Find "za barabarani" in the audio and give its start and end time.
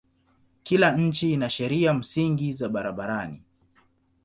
2.53-3.43